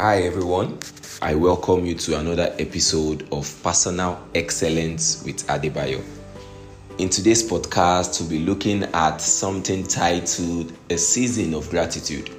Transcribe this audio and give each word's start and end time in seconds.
Hi, 0.00 0.22
everyone. 0.22 0.78
I 1.20 1.34
welcome 1.34 1.84
you 1.84 1.94
to 1.94 2.18
another 2.18 2.54
episode 2.58 3.28
of 3.32 3.54
Personal 3.62 4.18
Excellence 4.34 5.22
with 5.26 5.46
Adebayo. 5.46 6.02
In 6.96 7.10
today's 7.10 7.42
podcast, 7.42 8.18
we'll 8.18 8.30
be 8.30 8.38
looking 8.38 8.84
at 8.94 9.18
something 9.18 9.86
titled 9.86 10.72
A 10.88 10.96
Season 10.96 11.52
of 11.52 11.68
Gratitude. 11.68 12.30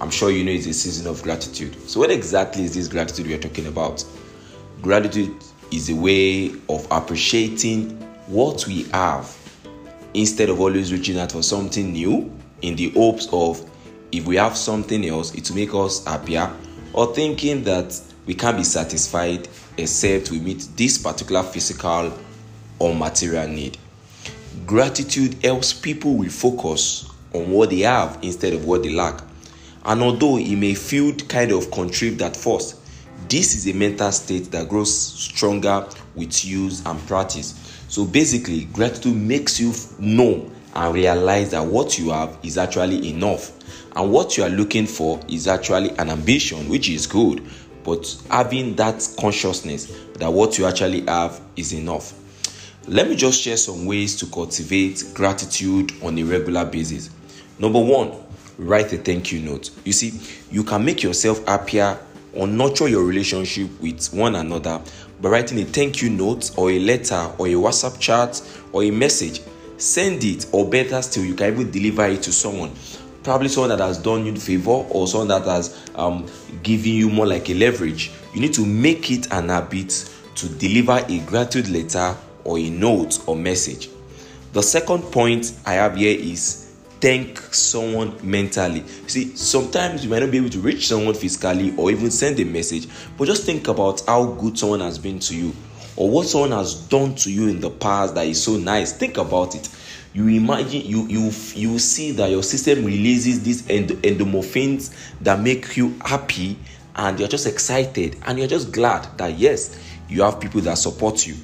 I'm 0.00 0.10
sure 0.10 0.30
you 0.30 0.44
know 0.44 0.52
it's 0.52 0.66
a 0.66 0.72
season 0.72 1.08
of 1.08 1.20
gratitude. 1.24 1.74
So, 1.90 1.98
what 1.98 2.12
exactly 2.12 2.62
is 2.62 2.74
this 2.74 2.86
gratitude 2.86 3.26
we 3.26 3.34
are 3.34 3.42
talking 3.42 3.66
about? 3.66 4.04
Gratitude 4.80 5.34
is 5.72 5.90
a 5.90 5.96
way 5.96 6.52
of 6.68 6.86
appreciating 6.92 8.00
what 8.28 8.64
we 8.68 8.84
have 8.92 9.36
instead 10.14 10.50
of 10.50 10.60
always 10.60 10.92
reaching 10.92 11.18
out 11.18 11.32
for 11.32 11.42
something 11.42 11.90
new 11.90 12.32
in 12.60 12.76
the 12.76 12.90
hopes 12.90 13.26
of 13.32 13.68
if 14.12 14.24
we 14.24 14.36
have 14.36 14.56
something 14.56 15.04
else, 15.04 15.34
it 15.34 15.48
will 15.48 15.56
make 15.56 15.74
us 15.74 16.04
happier, 16.04 16.48
or 16.92 17.14
thinking 17.14 17.64
that 17.64 18.00
we 18.26 18.34
can't 18.34 18.56
be 18.56 18.64
satisfied 18.64 19.48
except 19.76 20.30
we 20.30 20.40
meet 20.40 20.66
this 20.76 20.98
particular 20.98 21.42
physical 21.42 22.12
or 22.78 22.94
material 22.94 23.48
need. 23.48 23.78
Gratitude 24.66 25.42
helps 25.42 25.72
people 25.72 26.16
refocus 26.16 27.10
on 27.34 27.50
what 27.50 27.70
they 27.70 27.80
have 27.80 28.18
instead 28.22 28.52
of 28.52 28.66
what 28.66 28.82
they 28.82 28.90
lack. 28.90 29.20
And 29.84 30.02
although 30.02 30.36
it 30.38 30.56
may 30.56 30.74
feel 30.74 31.14
kind 31.14 31.50
of 31.50 31.70
contrived 31.70 32.22
at 32.22 32.36
first, 32.36 32.76
this 33.28 33.54
is 33.54 33.66
a 33.66 33.76
mental 33.76 34.12
state 34.12 34.50
that 34.50 34.68
grows 34.68 34.94
stronger 34.94 35.86
with 36.14 36.44
use 36.44 36.84
and 36.84 36.98
practice. 37.06 37.54
So 37.88 38.04
basically, 38.04 38.64
gratitude 38.66 39.16
makes 39.16 39.58
you 39.58 39.72
know 39.98 40.50
and 40.74 40.94
realize 40.94 41.50
that 41.50 41.64
what 41.64 41.98
you 41.98 42.10
have 42.10 42.38
is 42.42 42.58
actually 42.58 43.08
enough 43.10 43.52
and 43.94 44.10
what 44.10 44.36
you 44.36 44.44
are 44.44 44.48
looking 44.48 44.86
for 44.86 45.20
is 45.28 45.46
actually 45.46 45.90
an 45.98 46.10
ambition 46.10 46.68
which 46.68 46.88
is 46.88 47.06
good. 47.06 47.42
But 47.84 48.16
having 48.30 48.74
that 48.76 49.06
consciousness 49.18 49.92
that 50.14 50.32
what 50.32 50.58
you 50.58 50.66
actually 50.66 51.02
have 51.02 51.40
is 51.56 51.72
enough. 51.72 52.14
Let 52.88 53.08
me 53.08 53.16
just 53.16 53.40
share 53.40 53.56
some 53.56 53.86
ways 53.86 54.16
to 54.16 54.26
cultivate 54.26 55.04
gratitude 55.14 55.92
on 56.02 56.18
a 56.18 56.22
regular 56.22 56.64
basis. 56.64 57.10
Number 57.58 57.80
one 57.80 58.12
write 58.58 58.92
a 58.92 58.98
thank 58.98 59.32
you 59.32 59.40
note. 59.40 59.70
You 59.84 59.92
see 59.92 60.20
you 60.50 60.64
can 60.64 60.84
make 60.84 61.02
yourself 61.02 61.44
happier 61.46 61.98
or 62.34 62.46
nurture 62.46 62.88
your 62.88 63.04
relationship 63.04 63.68
with 63.80 64.12
one 64.12 64.36
another 64.36 64.80
by 65.20 65.28
writing 65.28 65.58
a 65.60 65.64
thank 65.64 66.02
you 66.02 66.10
note 66.10 66.50
or 66.56 66.70
a 66.70 66.78
letter 66.78 67.30
or 67.38 67.46
a 67.46 67.52
whatsapp 67.52 67.98
chat 68.00 68.40
or 68.72 68.84
a 68.84 68.90
message. 68.90 69.42
Send 69.76 70.22
it 70.24 70.46
or 70.52 70.68
better 70.68 71.02
still 71.02 71.24
you 71.24 71.34
can 71.34 71.52
even 71.52 71.70
deliver 71.70 72.06
it 72.06 72.22
to 72.22 72.32
someone 72.32 72.70
probably 73.22 73.48
someone 73.48 73.70
that 73.70 73.80
has 73.80 73.98
done 73.98 74.26
you 74.26 74.32
a 74.32 74.36
favor 74.36 74.70
or 74.70 75.06
someone 75.06 75.28
that 75.28 75.44
has 75.44 75.88
um, 75.94 76.26
given 76.62 76.92
you 76.92 77.08
more 77.08 77.26
like 77.26 77.48
a 77.50 77.54
leverage 77.54 78.10
you 78.34 78.40
need 78.40 78.54
to 78.54 78.64
make 78.64 79.10
it 79.10 79.30
an 79.32 79.48
habit 79.48 80.10
to 80.34 80.48
deliver 80.48 81.04
a 81.08 81.18
gratitude 81.20 81.68
letter 81.68 82.16
or 82.44 82.58
a 82.58 82.70
note 82.70 83.20
or 83.26 83.36
message. 83.36 83.88
The 84.52 84.62
second 84.62 85.02
point 85.12 85.52
i 85.64 85.74
have 85.74 85.96
here 85.96 86.18
is 86.18 86.74
thank 87.00 87.38
someone 87.38 88.14
mentally. 88.22 88.84
See 89.06 89.34
sometimes 89.36 90.04
you 90.04 90.10
might 90.10 90.20
not 90.20 90.30
be 90.30 90.38
able 90.38 90.50
to 90.50 90.60
reach 90.60 90.88
someone 90.88 91.14
physically 91.14 91.74
or 91.76 91.90
even 91.90 92.10
send 92.10 92.38
a 92.40 92.44
message 92.44 92.88
but 93.16 93.26
just 93.26 93.44
think 93.44 93.68
about 93.68 94.02
how 94.06 94.24
good 94.24 94.58
someone 94.58 94.80
has 94.80 94.98
been 94.98 95.18
to 95.20 95.36
you 95.36 95.52
or 95.96 96.08
what 96.08 96.26
someone 96.26 96.52
has 96.52 96.74
done 96.74 97.14
to 97.16 97.30
you 97.30 97.48
in 97.48 97.60
the 97.60 97.70
past 97.70 98.14
that 98.14 98.26
is 98.26 98.42
so 98.42 98.56
nice. 98.56 98.92
Think 98.92 99.16
about 99.18 99.54
it 99.54 99.68
you 100.14 100.28
imagine 100.28 100.82
you 100.82 101.06
you 101.08 101.30
you 101.54 101.78
see 101.78 102.12
that 102.12 102.30
your 102.30 102.42
system 102.42 102.84
releases 102.84 103.42
these 103.42 103.68
end, 103.70 103.90
endorphins 104.02 104.94
that 105.22 105.40
make 105.40 105.76
you 105.76 105.96
happy 106.04 106.58
and 106.96 107.18
you're 107.18 107.28
just 107.28 107.46
excited 107.46 108.16
and 108.26 108.38
you're 108.38 108.48
just 108.48 108.72
glad 108.72 109.06
that 109.16 109.38
yes 109.38 109.78
you 110.08 110.22
have 110.22 110.38
people 110.38 110.60
that 110.60 110.76
support 110.76 111.26
you. 111.26 111.34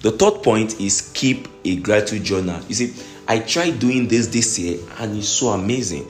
The 0.00 0.12
third 0.12 0.42
point 0.42 0.80
is 0.80 1.10
keep 1.14 1.48
a 1.64 1.76
gratitude 1.76 2.24
journal. 2.24 2.60
You 2.68 2.74
see 2.74 2.94
i 3.26 3.38
tried 3.40 3.78
doing 3.78 4.08
this 4.08 4.28
this 4.28 4.58
year 4.58 4.78
and 4.98 5.16
it's 5.16 5.28
so 5.28 5.48
amazing. 5.48 6.08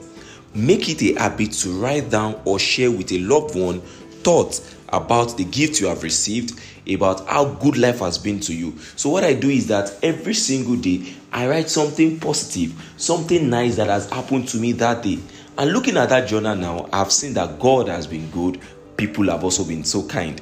Make 0.54 0.88
it 0.88 1.02
a 1.02 1.20
habit 1.20 1.52
to 1.52 1.70
write 1.80 2.10
down 2.10 2.40
or 2.44 2.58
share 2.60 2.90
with 2.90 3.10
a 3.12 3.18
loved 3.18 3.56
one 3.56 3.80
thoughts 4.22 4.76
about 4.90 5.36
the 5.36 5.44
gift 5.44 5.80
you 5.80 5.86
have 5.88 6.02
received, 6.02 6.60
about 6.88 7.26
how 7.26 7.44
good 7.44 7.76
life 7.76 7.98
has 7.98 8.18
been 8.18 8.40
to 8.40 8.54
you. 8.54 8.78
So, 8.96 9.10
what 9.10 9.24
I 9.24 9.34
do 9.34 9.48
is 9.48 9.66
that 9.68 9.98
every 10.02 10.34
single 10.34 10.76
day 10.76 11.14
I 11.32 11.48
write 11.48 11.68
something 11.68 12.18
positive, 12.18 12.74
something 12.96 13.50
nice 13.50 13.76
that 13.76 13.88
has 13.88 14.08
happened 14.10 14.48
to 14.48 14.58
me 14.58 14.72
that 14.72 15.02
day. 15.02 15.18
And 15.58 15.72
looking 15.72 15.96
at 15.96 16.08
that 16.10 16.28
journal 16.28 16.56
now, 16.56 16.88
I've 16.92 17.12
seen 17.12 17.34
that 17.34 17.58
God 17.58 17.88
has 17.88 18.06
been 18.06 18.30
good, 18.30 18.60
people 18.96 19.24
have 19.24 19.44
also 19.44 19.64
been 19.64 19.84
so 19.84 20.06
kind. 20.06 20.40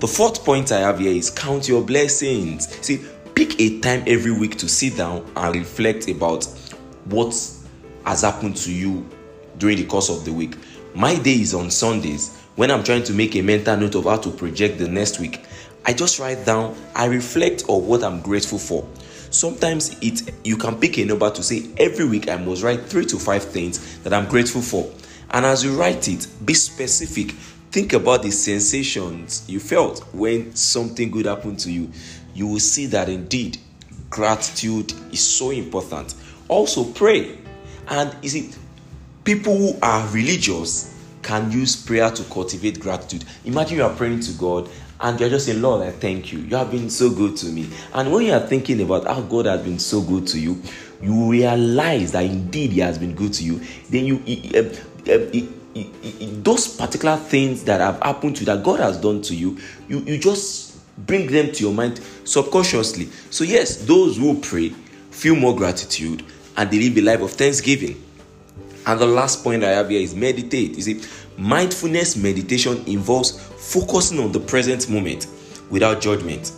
The 0.00 0.08
fourth 0.08 0.44
point 0.44 0.72
I 0.72 0.80
have 0.80 0.98
here 0.98 1.12
is 1.12 1.30
count 1.30 1.68
your 1.68 1.82
blessings. 1.82 2.68
See, 2.84 3.00
pick 3.34 3.60
a 3.60 3.78
time 3.80 4.02
every 4.06 4.32
week 4.32 4.56
to 4.58 4.68
sit 4.68 4.96
down 4.96 5.30
and 5.36 5.54
reflect 5.54 6.08
about 6.08 6.44
what 7.06 7.34
has 8.04 8.22
happened 8.22 8.56
to 8.56 8.72
you 8.72 9.08
during 9.58 9.76
the 9.76 9.86
course 9.86 10.10
of 10.10 10.24
the 10.24 10.32
week. 10.32 10.56
My 10.94 11.16
day 11.16 11.40
is 11.40 11.54
on 11.54 11.70
Sundays 11.70 12.38
when 12.56 12.70
I'm 12.70 12.84
trying 12.84 13.02
to 13.04 13.12
make 13.12 13.34
a 13.34 13.42
mental 13.42 13.76
note 13.76 13.94
of 13.96 14.04
how 14.04 14.16
to 14.18 14.30
project 14.30 14.78
the 14.78 14.88
next 14.88 15.18
week, 15.18 15.44
I 15.84 15.92
just 15.92 16.18
write 16.18 16.46
down, 16.46 16.76
I 16.94 17.06
reflect 17.06 17.64
on 17.68 17.86
what 17.86 18.02
I'm 18.04 18.20
grateful 18.20 18.58
for. 18.58 18.88
Sometimes 19.30 19.98
it 20.00 20.32
you 20.44 20.56
can 20.56 20.78
pick 20.78 20.98
a 20.98 21.04
number 21.04 21.28
to 21.28 21.42
say 21.42 21.68
every 21.76 22.06
week 22.06 22.28
I 22.28 22.36
must 22.36 22.62
write 22.62 22.84
three 22.84 23.04
to 23.06 23.18
five 23.18 23.42
things 23.42 23.98
that 24.00 24.14
I'm 24.14 24.28
grateful 24.28 24.62
for. 24.62 24.90
And 25.30 25.44
as 25.44 25.64
you 25.64 25.76
write 25.76 26.06
it, 26.06 26.28
be 26.44 26.54
specific. 26.54 27.32
Think 27.72 27.92
about 27.92 28.22
the 28.22 28.30
sensations 28.30 29.44
you 29.48 29.58
felt 29.58 30.04
when 30.14 30.54
something 30.54 31.10
good 31.10 31.26
happened 31.26 31.58
to 31.60 31.72
you. 31.72 31.90
You 32.34 32.46
will 32.46 32.60
see 32.60 32.86
that 32.86 33.08
indeed 33.08 33.58
gratitude 34.10 34.92
is 35.10 35.26
so 35.26 35.50
important. 35.50 36.14
Also, 36.46 36.84
pray. 36.84 37.36
And 37.88 38.14
is 38.22 38.36
it 38.36 38.56
people 39.24 39.56
who 39.56 39.76
are 39.82 40.06
religious 40.10 40.93
can 41.24 41.50
use 41.50 41.74
prayer 41.74 42.10
to 42.10 42.22
cultivate 42.24 42.78
gratitude. 42.78 43.24
Imagine 43.44 43.78
you 43.78 43.84
are 43.84 43.94
praying 43.94 44.20
to 44.20 44.32
God 44.32 44.68
and 45.00 45.18
you're 45.18 45.28
just 45.28 45.46
saying, 45.46 45.60
Lord, 45.60 45.82
I 45.82 45.90
thank 45.90 46.32
you. 46.32 46.38
You 46.40 46.56
have 46.56 46.70
been 46.70 46.88
so 46.88 47.10
good 47.10 47.36
to 47.38 47.46
me. 47.46 47.68
And 47.92 48.12
when 48.12 48.26
you 48.26 48.32
are 48.32 48.46
thinking 48.46 48.80
about 48.80 49.06
how 49.06 49.22
God 49.22 49.46
has 49.46 49.62
been 49.62 49.78
so 49.78 50.00
good 50.00 50.26
to 50.28 50.38
you, 50.38 50.62
you 51.02 51.30
realize 51.30 52.12
that 52.12 52.24
indeed 52.24 52.70
He 52.70 52.80
has 52.80 52.98
been 52.98 53.14
good 53.14 53.32
to 53.34 53.44
you. 53.44 53.60
Then 53.90 54.04
you, 54.04 54.16
uh, 54.56 55.40
those 56.42 56.76
particular 56.76 57.16
things 57.16 57.64
that 57.64 57.80
have 57.80 58.00
happened 58.00 58.36
to 58.36 58.40
you, 58.40 58.46
that 58.46 58.62
God 58.62 58.80
has 58.80 58.96
done 58.98 59.20
to 59.22 59.34
you, 59.34 59.58
you, 59.88 60.00
you 60.00 60.18
just 60.18 60.74
bring 61.06 61.26
them 61.26 61.50
to 61.52 61.64
your 61.64 61.72
mind 61.72 62.00
subconsciously. 62.24 63.06
So, 63.30 63.44
yes, 63.44 63.76
those 63.84 64.16
who 64.16 64.40
pray 64.40 64.70
feel 65.10 65.34
more 65.34 65.56
gratitude 65.56 66.24
and 66.56 66.70
they 66.70 66.78
live 66.78 66.96
a 66.98 67.00
life 67.02 67.20
of 67.20 67.32
thanksgiving. 67.32 68.03
And 68.86 69.00
the 69.00 69.06
last 69.06 69.42
point 69.42 69.64
I 69.64 69.70
have 69.70 69.88
here 69.88 70.00
is 70.00 70.14
meditate. 70.14 70.76
You 70.76 70.82
see, 70.82 71.02
mindfulness 71.38 72.16
meditation 72.16 72.82
involves 72.86 73.40
focusing 73.40 74.20
on 74.20 74.32
the 74.32 74.40
present 74.40 74.88
moment 74.90 75.26
without 75.70 76.00
judgment. 76.00 76.52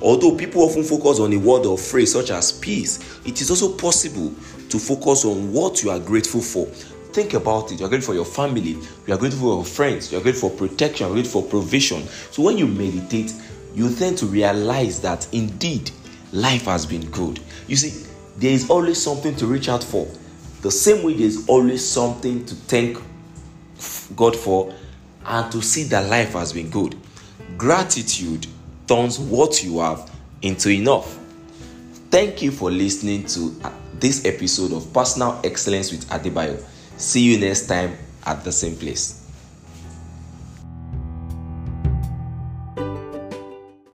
Although 0.00 0.36
people 0.36 0.62
often 0.62 0.82
focus 0.82 1.20
on 1.20 1.32
a 1.32 1.36
word 1.36 1.66
or 1.66 1.78
phrase 1.78 2.12
such 2.12 2.30
as 2.30 2.52
peace, 2.52 3.20
it 3.24 3.40
is 3.40 3.50
also 3.50 3.76
possible 3.76 4.32
to 4.68 4.78
focus 4.78 5.24
on 5.24 5.52
what 5.52 5.82
you 5.82 5.90
are 5.90 6.00
grateful 6.00 6.40
for. 6.40 6.66
Think 7.12 7.34
about 7.34 7.70
it. 7.70 7.78
You 7.78 7.86
are 7.86 7.88
grateful 7.88 8.14
for 8.14 8.16
your 8.16 8.24
family, 8.24 8.78
you 9.06 9.14
are 9.14 9.18
grateful 9.18 9.40
for 9.40 9.56
your 9.56 9.64
friends, 9.64 10.10
you 10.10 10.18
are 10.18 10.22
grateful 10.22 10.48
for 10.48 10.56
protection, 10.56 11.06
you 11.06 11.12
are 11.12 11.14
grateful 11.14 11.42
for 11.42 11.48
provision. 11.48 12.02
So 12.30 12.42
when 12.42 12.58
you 12.58 12.66
meditate, 12.66 13.32
you 13.74 13.94
tend 13.94 14.18
to 14.18 14.26
realize 14.26 15.00
that 15.02 15.28
indeed 15.32 15.90
life 16.32 16.64
has 16.64 16.86
been 16.86 17.08
good. 17.10 17.38
You 17.68 17.76
see, 17.76 18.06
there 18.38 18.52
is 18.52 18.70
always 18.70 19.00
something 19.00 19.36
to 19.36 19.46
reach 19.46 19.68
out 19.68 19.84
for. 19.84 20.08
The 20.62 20.70
same 20.70 21.04
way, 21.04 21.14
there's 21.14 21.46
always 21.48 21.86
something 21.86 22.44
to 22.46 22.54
thank 22.54 22.98
God 24.16 24.36
for 24.36 24.74
and 25.26 25.52
to 25.52 25.60
see 25.60 25.84
that 25.84 26.08
life 26.08 26.32
has 26.32 26.52
been 26.52 26.70
good. 26.70 26.96
Gratitude 27.56 28.46
turns 28.86 29.18
what 29.18 29.62
you 29.62 29.80
have 29.80 30.10
into 30.40 30.70
enough. 30.70 31.18
Thank 32.10 32.42
you 32.42 32.50
for 32.50 32.70
listening 32.70 33.26
to 33.26 33.54
this 33.94 34.24
episode 34.24 34.72
of 34.72 34.92
Personal 34.92 35.40
Excellence 35.44 35.90
with 35.90 36.08
Adebayo. 36.08 36.62
See 36.96 37.22
you 37.22 37.38
next 37.38 37.66
time 37.66 37.96
at 38.24 38.44
the 38.44 38.52
same 38.52 38.76
place. 38.76 39.21